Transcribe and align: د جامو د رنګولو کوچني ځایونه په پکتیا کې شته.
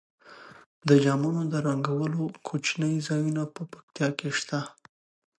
د 0.87 0.89
جامو 1.03 1.29
د 1.53 1.53
رنګولو 1.67 2.23
کوچني 2.47 2.93
ځایونه 3.07 3.43
په 3.53 3.61
پکتیا 3.71 4.07
کې 4.17 4.29
شته. 4.39 4.59